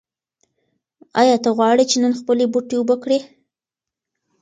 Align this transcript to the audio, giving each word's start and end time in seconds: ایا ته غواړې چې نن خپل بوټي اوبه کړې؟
ایا 1.21 1.35
ته 1.43 1.49
غواړې 1.57 1.83
چې 1.91 1.97
نن 2.03 2.13
خپل 2.19 2.37
بوټي 2.53 2.75
اوبه 2.77 2.95
کړې؟ 3.03 3.19